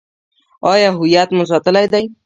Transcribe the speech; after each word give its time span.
آیا 0.71 0.89
هویت 0.97 1.29
مو 1.35 1.43
ساتلی 1.51 1.85
دی؟ 1.91 2.05